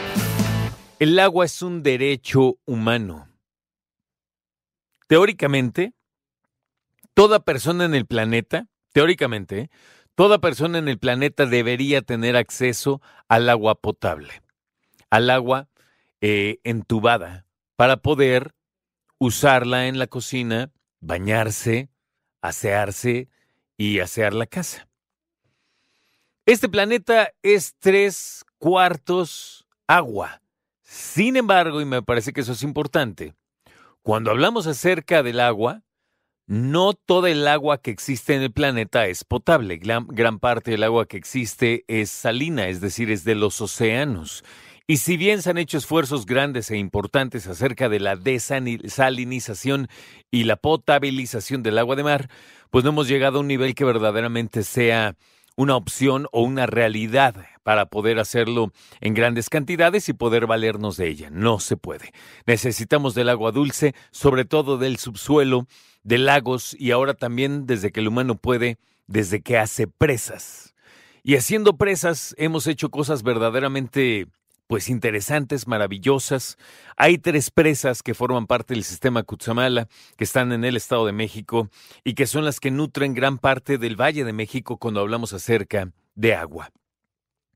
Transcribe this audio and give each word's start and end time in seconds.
El 0.99 1.19
agua 1.19 1.43
es 1.43 1.61
un 1.61 1.83
derecho 1.83 2.57
humano. 2.63 3.27
Teóricamente, 5.07 5.93
toda 7.13 7.41
persona 7.41 7.83
en 7.83 7.93
el 7.93 8.05
planeta, 8.05 8.69
teóricamente, 8.93 9.69
toda 10.15 10.39
persona 10.39 10.77
en 10.77 10.87
el 10.87 10.97
planeta 10.97 11.45
debería 11.45 12.01
tener 12.01 12.37
acceso 12.37 13.01
al 13.27 13.49
agua 13.49 13.81
potable, 13.81 14.41
al 15.09 15.29
agua 15.29 15.67
eh, 16.21 16.61
entubada, 16.63 17.45
para 17.75 17.97
poder 17.97 18.55
usarla 19.17 19.87
en 19.87 19.99
la 19.99 20.07
cocina, 20.07 20.71
bañarse, 21.01 21.89
asearse 22.41 23.27
y 23.81 23.99
asear 23.99 24.35
la 24.35 24.45
casa. 24.45 24.87
Este 26.45 26.69
planeta 26.69 27.31
es 27.41 27.73
tres 27.79 28.45
cuartos 28.59 29.65
agua. 29.87 30.43
Sin 30.83 31.35
embargo, 31.35 31.81
y 31.81 31.85
me 31.85 32.03
parece 32.03 32.31
que 32.31 32.41
eso 32.41 32.51
es 32.51 32.61
importante, 32.61 33.33
cuando 34.03 34.29
hablamos 34.29 34.67
acerca 34.67 35.23
del 35.23 35.39
agua, 35.39 35.81
no 36.45 36.93
toda 36.93 37.31
el 37.31 37.47
agua 37.47 37.81
que 37.81 37.89
existe 37.89 38.35
en 38.35 38.43
el 38.43 38.51
planeta 38.51 39.07
es 39.07 39.23
potable. 39.23 39.77
Gran, 39.77 40.05
gran, 40.07 40.37
parte 40.37 40.69
del 40.69 40.83
agua 40.83 41.07
que 41.07 41.17
existe 41.17 41.83
es 41.87 42.11
salina, 42.11 42.67
es 42.67 42.81
decir, 42.81 43.09
es 43.09 43.23
de 43.23 43.33
los 43.33 43.61
océanos. 43.61 44.43
Y 44.91 44.97
si 44.97 45.15
bien 45.15 45.41
se 45.41 45.49
han 45.49 45.57
hecho 45.57 45.77
esfuerzos 45.77 46.25
grandes 46.25 46.69
e 46.69 46.77
importantes 46.77 47.47
acerca 47.47 47.87
de 47.87 48.01
la 48.01 48.17
desalinización 48.17 49.87
y 50.31 50.43
la 50.43 50.57
potabilización 50.57 51.63
del 51.63 51.77
agua 51.77 51.95
de 51.95 52.03
mar, 52.03 52.29
pues 52.71 52.83
no 52.83 52.89
hemos 52.89 53.07
llegado 53.07 53.37
a 53.37 53.39
un 53.39 53.47
nivel 53.47 53.73
que 53.73 53.85
verdaderamente 53.85 54.63
sea 54.63 55.15
una 55.55 55.77
opción 55.77 56.27
o 56.33 56.41
una 56.41 56.65
realidad 56.65 57.37
para 57.63 57.85
poder 57.85 58.19
hacerlo 58.19 58.73
en 58.99 59.13
grandes 59.13 59.49
cantidades 59.49 60.09
y 60.09 60.13
poder 60.13 60.45
valernos 60.45 60.97
de 60.97 61.07
ella. 61.07 61.29
No 61.31 61.61
se 61.61 61.77
puede. 61.77 62.11
Necesitamos 62.45 63.15
del 63.15 63.29
agua 63.29 63.53
dulce, 63.53 63.95
sobre 64.11 64.43
todo 64.43 64.77
del 64.77 64.97
subsuelo, 64.97 65.67
de 66.03 66.17
lagos 66.17 66.75
y 66.77 66.91
ahora 66.91 67.13
también 67.13 67.65
desde 67.65 67.93
que 67.93 68.01
el 68.01 68.09
humano 68.09 68.35
puede, 68.35 68.77
desde 69.07 69.41
que 69.41 69.57
hace 69.57 69.87
presas. 69.87 70.75
Y 71.23 71.37
haciendo 71.37 71.77
presas 71.77 72.35
hemos 72.37 72.67
hecho 72.67 72.89
cosas 72.89 73.23
verdaderamente 73.23 74.27
pues 74.71 74.87
interesantes, 74.87 75.67
maravillosas. 75.67 76.57
Hay 76.95 77.17
tres 77.17 77.51
presas 77.51 78.01
que 78.01 78.13
forman 78.13 78.47
parte 78.47 78.73
del 78.73 78.85
sistema 78.85 79.21
Cutzamala, 79.21 79.89
que 80.15 80.23
están 80.23 80.53
en 80.53 80.63
el 80.63 80.77
Estado 80.77 81.05
de 81.05 81.11
México 81.11 81.69
y 82.05 82.13
que 82.13 82.25
son 82.25 82.45
las 82.45 82.61
que 82.61 82.71
nutren 82.71 83.13
gran 83.13 83.37
parte 83.37 83.77
del 83.77 83.99
Valle 83.99 84.23
de 84.23 84.31
México 84.31 84.77
cuando 84.77 85.01
hablamos 85.01 85.33
acerca 85.33 85.91
de 86.15 86.35
agua. 86.35 86.71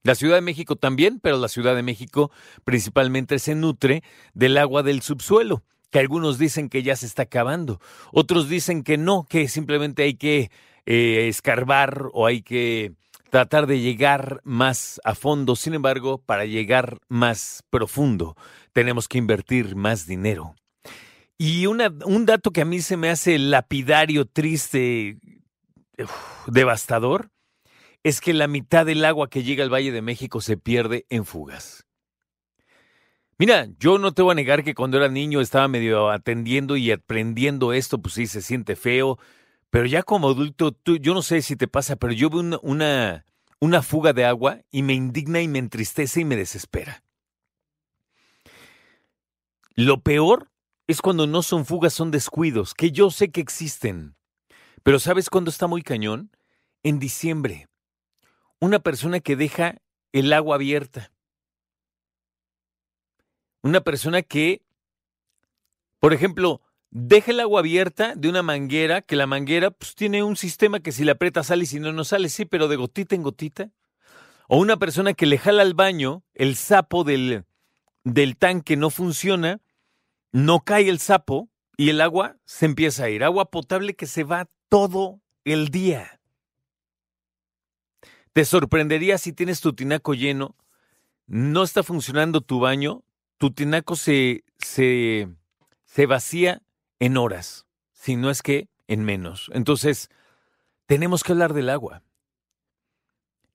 La 0.03 0.16
Ciudad 0.16 0.35
de 0.35 0.41
México 0.41 0.75
también, 0.75 1.22
pero 1.22 1.38
la 1.38 1.47
Ciudad 1.47 1.73
de 1.73 1.83
México 1.83 2.31
principalmente 2.66 3.39
se 3.39 3.55
nutre 3.55 4.03
del 4.33 4.57
agua 4.57 4.83
del 4.83 5.02
subsuelo, 5.02 5.63
que 5.91 6.00
algunos 6.00 6.38
dicen 6.38 6.67
que 6.67 6.83
ya 6.83 6.97
se 6.97 7.05
está 7.05 7.22
acabando, 7.22 7.79
otros 8.11 8.50
dicen 8.50 8.83
que 8.83 8.97
no, 8.97 9.25
que 9.29 9.47
simplemente 9.47 10.03
hay 10.03 10.16
que 10.16 10.52
eh, 10.85 11.29
escarbar 11.29 12.09
o 12.11 12.25
hay 12.25 12.41
que 12.41 12.91
tratar 13.36 13.67
de 13.67 13.81
llegar 13.81 14.39
más 14.45 15.02
a 15.03 15.14
fondo. 15.14 15.58
Sin 15.58 15.73
embargo, 15.73 16.19
para 16.25 16.45
llegar 16.45 17.00
más 17.09 17.66
profundo, 17.69 18.38
tenemos 18.72 19.09
que 19.09 19.17
invertir 19.17 19.75
más 19.75 20.08
dinero. 20.08 20.55
Y 21.38 21.66
un 21.66 22.25
dato 22.25 22.52
que 22.52 22.61
a 22.61 22.66
mí 22.66 22.80
se 22.80 22.95
me 22.95 23.09
hace 23.09 23.38
lapidario, 23.38 24.23
triste, 24.23 25.17
devastador, 26.47 27.30
es 28.03 28.22
que 28.22 28.33
la 28.33 28.47
mitad 28.47 28.86
del 28.86 29.03
agua 29.03 29.30
que 29.30 29.44
llega 29.44 29.66
al 29.66 29.73
Valle 29.73 29.91
de 29.91 30.02
México 30.02 30.39
se 30.39 30.56
pierde 30.56 31.06
en 31.09 31.25
fugas. 31.25 31.86
Mira, 33.38 33.68
yo 33.79 33.97
no 33.97 34.13
te 34.13 34.22
voy 34.22 34.31
a 34.31 34.35
negar 34.35 34.63
que 34.63 34.75
cuando 34.75 34.95
era 34.95 35.09
niño 35.09 35.41
estaba 35.41 35.68
medio 35.68 36.09
atendiendo 36.09 36.78
y 36.78 36.90
aprendiendo 36.90 37.74
esto, 37.74 38.01
pues 38.01 38.13
sí, 38.13 38.28
se 38.28 38.41
siente 38.41 38.78
feo, 38.78 39.19
pero 39.75 39.88
ya 39.88 40.03
como 40.03 40.30
adulto, 40.30 40.72
tú, 40.72 40.96
yo 40.96 41.13
no 41.13 41.22
sé 41.22 41.41
si 41.41 41.58
te 41.58 41.68
pasa, 41.68 41.97
pero 41.97 42.13
yo 42.13 42.30
veo 42.30 42.59
una, 42.62 43.25
una, 43.59 43.81
fuga 43.81 44.13
de 44.13 44.24
agua 44.24 44.62
y 44.72 44.84
me 44.84 44.94
indigna 44.94 45.41
y 45.41 45.50
me 45.50 45.59
entristece 45.59 46.22
y 46.22 46.24
me 46.24 46.38
desespera. 46.38 47.03
Lo 49.75 50.00
peor 50.00 50.50
es 50.88 51.02
cuando 51.02 51.28
no 51.28 51.41
son 51.44 51.66
fugas, 51.66 51.91
son 51.91 52.09
descuidos, 52.09 52.74
que 52.74 52.94
yo 52.94 53.12
sé 53.12 53.31
que 53.31 53.41
existen. 53.41 54.16
Pero 54.81 54.97
¿sabes 54.97 55.30
cuándo 55.30 55.52
está 55.52 55.68
muy 55.68 55.81
cañón? 55.81 56.31
En 56.81 56.97
diciembre. 56.97 57.68
Una 58.62 58.80
persona 58.80 59.19
que 59.19 59.36
deja 59.36 59.81
el 60.13 60.31
agua 60.31 60.56
abierta. 60.56 61.12
Una 63.62 63.81
persona 63.81 64.22
que, 64.22 64.62
por 66.00 66.13
ejemplo, 66.13 66.62
Deja 66.97 67.31
el 67.31 67.41
agua 67.41 67.59
abierta 67.59 68.16
de 68.16 68.29
una 68.29 68.41
manguera, 68.41 69.01
que 69.01 69.17
la 69.17 69.28
manguera 69.28 69.69
pues, 69.69 69.95
tiene 69.95 70.23
un 70.23 70.38
sistema 70.38 70.79
que 70.79 70.94
si 70.94 71.03
la 71.03 71.11
aprieta 71.11 71.44
sale 71.44 71.63
y 71.63 71.66
si 71.66 71.78
no, 71.78 71.91
no 71.91 72.06
sale, 72.06 72.29
sí, 72.29 72.45
pero 72.45 72.69
de 72.69 72.78
gotita 72.78 73.16
en 73.16 73.22
gotita. 73.22 73.69
O 74.47 74.59
una 74.59 74.78
persona 74.78 75.13
que 75.13 75.25
le 75.25 75.38
jala 75.38 75.63
al 75.63 75.73
baño 75.73 76.23
el 76.35 76.56
sapo 76.56 77.03
del, 77.03 77.44
del 78.06 78.38
tanque 78.38 78.78
no 78.78 78.89
funciona, 78.91 79.59
no 80.31 80.61
cae 80.61 80.88
el 80.88 81.00
sapo 81.00 81.50
y 81.75 81.89
el 81.89 82.00
agua 82.00 82.38
se 82.45 82.66
empieza 82.66 83.03
a 83.03 83.09
ir. 83.09 83.25
Agua 83.25 83.51
potable 83.51 83.97
que 83.97 84.06
se 84.06 84.23
va 84.23 84.47
todo 84.69 85.19
el 85.44 85.67
día. 85.67 86.22
Te 88.31 88.45
sorprendería 88.45 89.17
si 89.17 89.33
tienes 89.33 89.59
tu 89.59 89.73
tinaco 89.73 90.13
lleno, 90.13 90.56
no 91.27 91.63
está 91.63 91.83
funcionando 91.83 92.39
tu 92.39 92.62
baño, 92.62 93.03
tu 93.38 93.51
tinaco 93.51 93.97
se, 93.97 94.45
se, 94.59 95.27
se 95.83 96.06
vacía 96.06 96.62
en 97.00 97.17
horas, 97.17 97.66
si 97.94 98.16
no 98.16 98.29
es 98.29 98.41
que 98.41 98.69
en 98.88 99.03
menos. 99.03 99.50
Entonces, 99.53 100.09
tenemos 100.85 101.23
que 101.23 101.31
hablar 101.31 101.53
del 101.53 101.69
agua. 101.69 102.03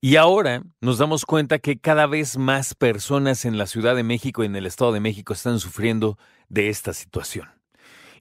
Y 0.03 0.15
ahora 0.15 0.63
nos 0.81 0.97
damos 0.97 1.25
cuenta 1.25 1.59
que 1.59 1.79
cada 1.79 2.07
vez 2.07 2.37
más 2.37 2.73
personas 2.73 3.45
en 3.45 3.57
la 3.57 3.67
Ciudad 3.67 3.95
de 3.95 4.03
México 4.03 4.43
y 4.43 4.47
en 4.47 4.55
el 4.55 4.65
Estado 4.65 4.91
de 4.91 4.99
México 4.99 5.33
están 5.33 5.59
sufriendo 5.59 6.17
de 6.49 6.69
esta 6.69 6.93
situación. 6.93 7.49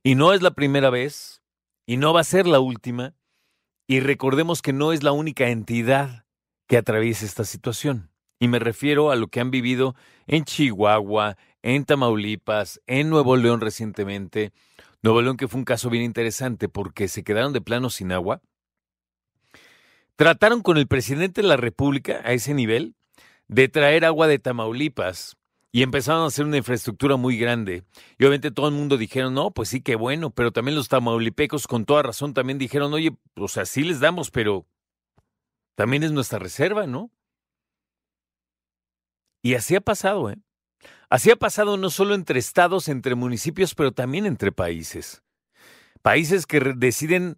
Y 0.02 0.14
no 0.14 0.34
es 0.34 0.42
la 0.42 0.50
primera 0.50 0.90
vez, 0.90 1.42
y 1.86 1.96
no 1.96 2.12
va 2.12 2.20
a 2.20 2.24
ser 2.24 2.46
la 2.46 2.60
última, 2.60 3.14
y 3.86 4.00
recordemos 4.00 4.62
que 4.62 4.72
no 4.72 4.92
es 4.92 5.02
la 5.02 5.12
única 5.12 5.48
entidad 5.48 6.26
que 6.68 6.76
atraviesa 6.76 7.24
esta 7.24 7.44
situación. 7.44 8.10
Y 8.38 8.48
me 8.48 8.58
refiero 8.58 9.10
a 9.10 9.16
lo 9.16 9.28
que 9.28 9.40
han 9.40 9.50
vivido 9.50 9.94
en 10.26 10.44
Chihuahua, 10.44 11.36
en 11.62 11.84
Tamaulipas, 11.84 12.80
en 12.86 13.10
Nuevo 13.10 13.36
León 13.36 13.60
recientemente, 13.60 14.52
Nuevo 15.02 15.22
León 15.22 15.36
que 15.36 15.48
fue 15.48 15.58
un 15.58 15.64
caso 15.64 15.90
bien 15.90 16.04
interesante 16.04 16.68
porque 16.68 17.08
se 17.08 17.24
quedaron 17.24 17.52
de 17.52 17.60
plano 17.60 17.90
sin 17.90 18.12
agua. 18.12 18.42
Trataron 20.16 20.62
con 20.62 20.76
el 20.76 20.86
presidente 20.86 21.40
de 21.40 21.48
la 21.48 21.56
República 21.56 22.20
a 22.24 22.32
ese 22.32 22.52
nivel 22.52 22.94
de 23.48 23.68
traer 23.68 24.04
agua 24.04 24.26
de 24.26 24.38
Tamaulipas 24.38 25.38
y 25.72 25.82
empezaron 25.82 26.22
a 26.22 26.26
hacer 26.26 26.44
una 26.44 26.56
infraestructura 26.56 27.16
muy 27.16 27.38
grande. 27.38 27.84
Y 28.18 28.24
obviamente 28.24 28.50
todo 28.50 28.68
el 28.68 28.74
mundo 28.74 28.96
dijeron, 28.96 29.34
no, 29.34 29.50
pues 29.52 29.68
sí, 29.68 29.80
qué 29.80 29.94
bueno, 29.94 30.30
pero 30.30 30.52
también 30.52 30.74
los 30.74 30.88
tamaulipecos 30.88 31.66
con 31.66 31.84
toda 31.84 32.02
razón 32.02 32.34
también 32.34 32.58
dijeron, 32.58 32.92
oye, 32.92 33.16
o 33.36 33.48
sea, 33.48 33.64
sí 33.64 33.82
les 33.84 34.00
damos, 34.00 34.30
pero 34.30 34.66
también 35.76 36.02
es 36.02 36.12
nuestra 36.12 36.38
reserva, 36.38 36.86
¿no? 36.86 37.10
Y 39.42 39.54
así 39.54 39.74
ha 39.74 39.80
pasado, 39.80 40.30
¿eh? 40.30 40.36
Así 41.10 41.30
ha 41.32 41.36
pasado 41.36 41.76
no 41.76 41.90
solo 41.90 42.14
entre 42.14 42.38
estados, 42.38 42.88
entre 42.88 43.16
municipios, 43.16 43.74
pero 43.74 43.90
también 43.90 44.26
entre 44.26 44.52
países. 44.52 45.24
Países 46.02 46.46
que 46.46 46.60
deciden 46.76 47.36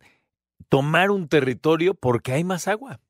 tomar 0.69 1.11
un 1.11 1.27
territorio 1.27 1.95
porque 1.95 2.33
hay 2.33 2.45
más 2.45 2.69
agua. 2.69 3.01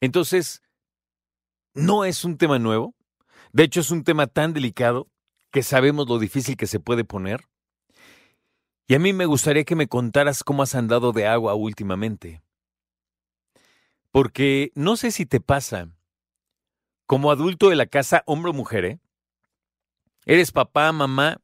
Entonces, 0.00 0.62
no 1.74 2.06
es 2.06 2.24
un 2.24 2.38
tema 2.38 2.58
nuevo. 2.58 2.94
De 3.52 3.64
hecho, 3.64 3.80
es 3.80 3.90
un 3.90 4.04
tema 4.04 4.26
tan 4.26 4.54
delicado 4.54 5.06
que 5.50 5.62
sabemos 5.62 6.08
lo 6.08 6.18
difícil 6.18 6.56
que 6.56 6.66
se 6.66 6.80
puede 6.80 7.04
poner. 7.04 7.46
Y 8.86 8.94
a 8.94 8.98
mí 8.98 9.12
me 9.12 9.26
gustaría 9.26 9.64
que 9.64 9.76
me 9.76 9.86
contaras 9.86 10.42
cómo 10.42 10.62
has 10.62 10.74
andado 10.74 11.12
de 11.12 11.26
agua 11.26 11.54
últimamente. 11.54 12.42
Porque 14.10 14.72
no 14.74 14.96
sé 14.96 15.10
si 15.10 15.26
te 15.26 15.40
pasa, 15.40 15.90
como 17.10 17.32
adulto 17.32 17.70
de 17.70 17.74
la 17.74 17.86
casa, 17.86 18.22
hombre 18.24 18.50
o 18.50 18.54
mujer, 18.54 18.84
¿eh? 18.84 19.00
Eres 20.26 20.52
papá, 20.52 20.92
mamá, 20.92 21.40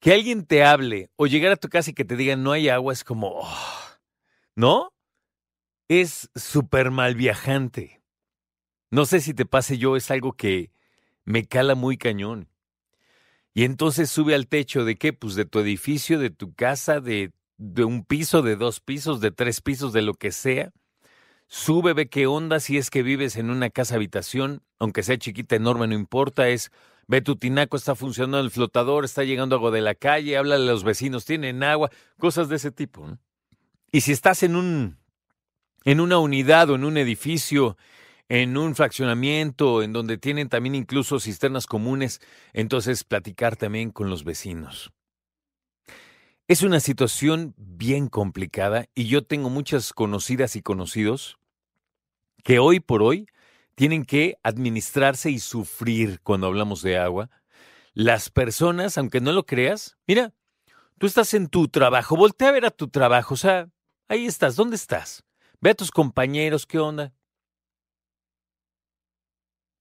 que 0.00 0.14
alguien 0.14 0.46
te 0.46 0.64
hable 0.64 1.10
o 1.16 1.26
llegar 1.26 1.52
a 1.52 1.56
tu 1.56 1.68
casa 1.68 1.90
y 1.90 1.92
que 1.92 2.06
te 2.06 2.16
digan 2.16 2.42
no 2.42 2.52
hay 2.52 2.70
agua 2.70 2.94
es 2.94 3.04
como, 3.04 3.38
oh, 3.38 3.98
¿no? 4.54 4.94
Es 5.88 6.30
súper 6.34 6.90
mal 6.90 7.16
viajante. 7.16 8.00
No 8.90 9.04
sé 9.04 9.20
si 9.20 9.34
te 9.34 9.44
pase 9.44 9.76
yo, 9.76 9.94
es 9.94 10.10
algo 10.10 10.32
que 10.32 10.70
me 11.26 11.44
cala 11.44 11.74
muy 11.74 11.98
cañón. 11.98 12.48
Y 13.52 13.64
entonces 13.64 14.08
sube 14.08 14.34
al 14.34 14.48
techo 14.48 14.86
de 14.86 14.96
qué? 14.96 15.12
Pues 15.12 15.34
de 15.34 15.44
tu 15.44 15.58
edificio, 15.58 16.18
de 16.18 16.30
tu 16.30 16.54
casa, 16.54 17.00
de 17.00 17.30
de 17.58 17.84
un 17.84 18.06
piso, 18.06 18.40
de 18.40 18.56
dos 18.56 18.80
pisos, 18.80 19.20
de 19.20 19.32
tres 19.32 19.60
pisos, 19.60 19.92
de 19.92 20.00
lo 20.00 20.14
que 20.14 20.32
sea. 20.32 20.72
Sube, 21.48 21.92
ve 21.92 22.08
qué 22.08 22.26
onda 22.26 22.60
si 22.60 22.76
es 22.76 22.90
que 22.90 23.02
vives 23.02 23.36
en 23.36 23.50
una 23.50 23.70
casa 23.70 23.94
habitación, 23.94 24.62
aunque 24.78 25.02
sea 25.02 25.16
chiquita, 25.16 25.56
enorme, 25.56 25.86
no 25.86 25.94
importa, 25.94 26.48
es 26.48 26.72
ve 27.06 27.22
tu 27.22 27.36
tinaco, 27.36 27.76
está 27.76 27.94
funcionando 27.94 28.40
el 28.40 28.50
flotador, 28.50 29.04
está 29.04 29.22
llegando 29.22 29.56
agua 29.56 29.70
de 29.70 29.80
la 29.80 29.94
calle, 29.94 30.36
háblale 30.36 30.64
a 30.64 30.72
los 30.72 30.82
vecinos, 30.82 31.24
tienen 31.24 31.62
agua, 31.62 31.90
cosas 32.18 32.48
de 32.48 32.56
ese 32.56 32.72
tipo. 32.72 33.16
Y 33.92 34.00
si 34.00 34.12
estás 34.12 34.42
en 34.42 34.56
un 34.56 34.98
en 35.84 36.00
una 36.00 36.18
unidad 36.18 36.68
o 36.70 36.74
en 36.74 36.84
un 36.84 36.96
edificio, 36.96 37.76
en 38.28 38.56
un 38.56 38.74
fraccionamiento, 38.74 39.84
en 39.84 39.92
donde 39.92 40.18
tienen 40.18 40.48
también 40.48 40.74
incluso 40.74 41.20
cisternas 41.20 41.66
comunes, 41.66 42.20
entonces 42.52 43.04
platicar 43.04 43.54
también 43.54 43.92
con 43.92 44.10
los 44.10 44.24
vecinos. 44.24 44.90
Es 46.48 46.62
una 46.62 46.78
situación 46.78 47.54
bien 47.56 48.06
complicada 48.06 48.86
y 48.94 49.08
yo 49.08 49.24
tengo 49.24 49.50
muchas 49.50 49.92
conocidas 49.92 50.54
y 50.54 50.62
conocidos 50.62 51.38
que 52.44 52.60
hoy 52.60 52.78
por 52.78 53.02
hoy 53.02 53.26
tienen 53.74 54.04
que 54.04 54.38
administrarse 54.44 55.28
y 55.32 55.40
sufrir 55.40 56.20
cuando 56.22 56.46
hablamos 56.46 56.82
de 56.82 56.98
agua. 56.98 57.30
Las 57.94 58.30
personas, 58.30 58.96
aunque 58.96 59.20
no 59.20 59.32
lo 59.32 59.44
creas, 59.44 59.96
mira, 60.06 60.34
tú 60.98 61.08
estás 61.08 61.34
en 61.34 61.48
tu 61.48 61.66
trabajo, 61.66 62.16
voltea 62.16 62.50
a 62.50 62.52
ver 62.52 62.66
a 62.66 62.70
tu 62.70 62.86
trabajo, 62.86 63.34
o 63.34 63.36
sea, 63.36 63.68
ahí 64.06 64.26
estás, 64.26 64.54
¿dónde 64.54 64.76
estás? 64.76 65.24
Ve 65.60 65.70
a 65.70 65.74
tus 65.74 65.90
compañeros, 65.90 66.64
¿qué 66.64 66.78
onda? 66.78 67.12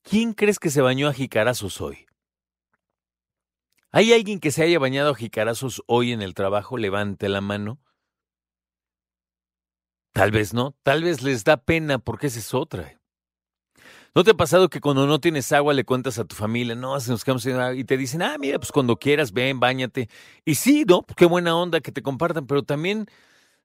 ¿Quién 0.01 0.33
crees 0.33 0.57
que 0.57 0.71
se 0.71 0.81
bañó 0.81 1.09
a 1.09 1.13
jicarazos 1.13 1.79
hoy? 1.79 2.07
¿Hay 3.95 4.11
alguien 4.11 4.41
que 4.41 4.51
se 4.51 4.61
haya 4.61 4.77
bañado 4.77 5.11
a 5.11 5.15
jicarazos 5.15 5.81
hoy 5.87 6.11
en 6.11 6.21
el 6.21 6.33
trabajo? 6.33 6.77
Levante 6.77 7.29
la 7.29 7.39
mano. 7.39 7.79
Tal 10.11 10.31
vez 10.31 10.53
no, 10.53 10.75
tal 10.83 11.01
vez 11.01 11.23
les 11.23 11.45
da 11.45 11.55
pena 11.55 11.97
porque 11.97 12.27
esa 12.27 12.39
es 12.39 12.53
otra. 12.53 12.99
¿No 14.13 14.25
te 14.25 14.31
ha 14.31 14.33
pasado 14.33 14.67
que 14.69 14.81
cuando 14.81 15.07
no 15.07 15.21
tienes 15.21 15.49
agua 15.53 15.73
le 15.73 15.85
cuentas 15.85 16.19
a 16.19 16.25
tu 16.25 16.35
familia, 16.35 16.75
no, 16.75 16.99
se 16.99 17.09
nos 17.09 17.23
quedamos 17.23 17.43
sin 17.43 17.53
agua, 17.53 17.73
y 17.73 17.85
te 17.85 17.95
dicen, 17.95 18.21
ah, 18.21 18.35
mira, 18.37 18.59
pues 18.59 18.73
cuando 18.73 18.97
quieras, 18.97 19.31
ven, 19.31 19.61
bañate. 19.61 20.09
Y 20.43 20.55
sí, 20.55 20.83
¿no? 20.85 21.05
Qué 21.15 21.25
buena 21.25 21.55
onda 21.55 21.79
que 21.79 21.93
te 21.93 22.01
compartan, 22.01 22.47
pero 22.47 22.63
también, 22.63 23.05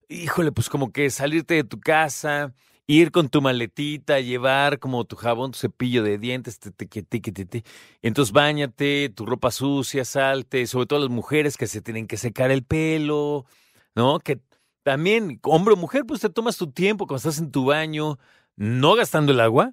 híjole, 0.08 0.52
pues 0.52 0.68
como 0.68 0.92
que 0.92 1.10
salirte 1.10 1.54
de 1.54 1.64
tu 1.64 1.80
casa, 1.80 2.54
ir 2.90 3.12
con 3.12 3.28
tu 3.28 3.40
maletita, 3.40 4.18
llevar 4.18 4.80
como 4.80 5.04
tu 5.04 5.14
jabón, 5.14 5.52
tu 5.52 5.58
cepillo 5.58 6.02
de 6.02 6.18
dientes, 6.18 6.58
te, 6.58 6.72
te, 6.72 6.86
te, 7.04 7.64
entonces 8.02 8.32
bañate, 8.32 9.10
tu 9.10 9.26
ropa 9.26 9.52
sucia, 9.52 10.04
salte, 10.04 10.66
sobre 10.66 10.86
todo 10.86 10.98
las 10.98 11.08
mujeres 11.08 11.56
que 11.56 11.68
se 11.68 11.80
tienen 11.82 12.08
que 12.08 12.16
secar 12.16 12.50
el 12.50 12.64
pelo, 12.64 13.46
¿no? 13.94 14.18
Que 14.18 14.40
también, 14.82 15.38
hombre 15.44 15.74
o 15.74 15.76
mujer, 15.76 16.04
pues 16.04 16.20
te 16.20 16.30
tomas 16.30 16.56
tu 16.56 16.72
tiempo 16.72 17.06
cuando 17.06 17.18
estás 17.18 17.38
en 17.38 17.52
tu 17.52 17.66
baño, 17.66 18.18
no 18.56 18.96
gastando 18.96 19.30
el 19.30 19.38
agua, 19.38 19.72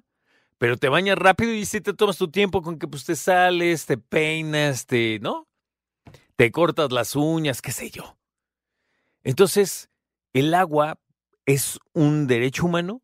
pero 0.58 0.76
te 0.76 0.88
bañas 0.88 1.18
rápido 1.18 1.52
y 1.52 1.64
sí 1.64 1.80
te 1.80 1.94
tomas 1.94 2.18
tu 2.18 2.30
tiempo 2.30 2.62
con 2.62 2.78
que 2.78 2.86
pues 2.86 3.04
te 3.04 3.16
sales, 3.16 3.86
te 3.86 3.98
peinas, 3.98 4.86
te, 4.86 5.18
¿no? 5.18 5.48
Te 6.36 6.52
cortas 6.52 6.92
las 6.92 7.16
uñas, 7.16 7.62
qué 7.62 7.72
sé 7.72 7.90
yo. 7.90 8.16
Entonces, 9.24 9.90
el 10.32 10.54
agua 10.54 11.00
es 11.46 11.80
un 11.94 12.28
derecho 12.28 12.64
humano 12.64 13.02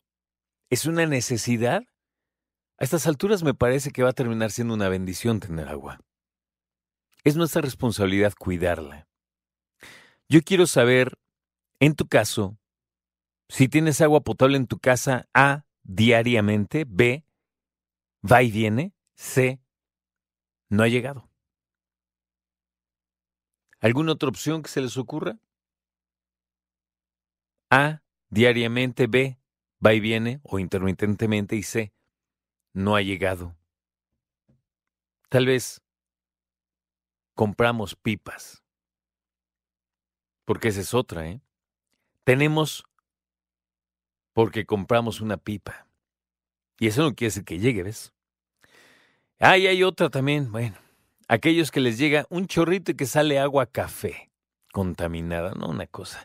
¿Es 0.70 0.86
una 0.86 1.06
necesidad? 1.06 1.84
A 2.78 2.84
estas 2.84 3.06
alturas 3.06 3.42
me 3.42 3.54
parece 3.54 3.90
que 3.90 4.02
va 4.02 4.10
a 4.10 4.14
terminar 4.14 4.50
siendo 4.50 4.74
una 4.74 4.88
bendición 4.88 5.40
tener 5.40 5.68
agua. 5.68 6.00
Es 7.22 7.36
nuestra 7.36 7.62
responsabilidad 7.62 8.34
cuidarla. 8.38 9.08
Yo 10.28 10.42
quiero 10.42 10.66
saber, 10.66 11.18
en 11.80 11.94
tu 11.94 12.08
caso, 12.08 12.58
si 13.48 13.68
tienes 13.68 14.00
agua 14.00 14.22
potable 14.22 14.56
en 14.56 14.66
tu 14.66 14.78
casa, 14.78 15.28
A, 15.34 15.64
diariamente, 15.82 16.84
B, 16.88 17.24
va 18.30 18.42
y 18.42 18.50
viene, 18.50 18.94
C, 19.14 19.60
no 20.70 20.82
ha 20.82 20.88
llegado. 20.88 21.28
¿Alguna 23.80 24.12
otra 24.12 24.30
opción 24.30 24.62
que 24.62 24.70
se 24.70 24.80
les 24.80 24.96
ocurra? 24.96 25.38
A, 27.70 28.02
diariamente, 28.30 29.06
B, 29.06 29.38
va 29.84 29.94
y 29.94 30.00
viene 30.00 30.40
o 30.42 30.58
intermitentemente 30.58 31.56
y 31.56 31.62
sé, 31.62 31.92
no 32.72 32.96
ha 32.96 33.02
llegado. 33.02 33.54
Tal 35.28 35.46
vez 35.46 35.82
compramos 37.34 37.96
pipas, 37.96 38.62
porque 40.44 40.68
esa 40.68 40.80
es 40.80 40.94
otra, 40.94 41.26
¿eh? 41.26 41.40
Tenemos 42.24 42.84
porque 44.32 44.66
compramos 44.66 45.20
una 45.20 45.36
pipa. 45.36 45.86
Y 46.78 46.88
eso 46.88 47.02
no 47.02 47.14
quiere 47.14 47.28
decir 47.28 47.44
que 47.44 47.58
llegue, 47.58 47.84
¿ves? 47.84 48.12
Ah, 49.38 49.56
y 49.56 49.66
hay 49.66 49.82
otra 49.82 50.10
también, 50.10 50.50
bueno, 50.50 50.76
aquellos 51.28 51.70
que 51.70 51.80
les 51.80 51.98
llega 51.98 52.26
un 52.30 52.46
chorrito 52.46 52.92
y 52.92 52.96
que 52.96 53.06
sale 53.06 53.38
agua 53.38 53.66
café 53.66 54.30
contaminada, 54.72 55.52
¿no? 55.54 55.68
Una 55.68 55.86
cosa. 55.86 56.24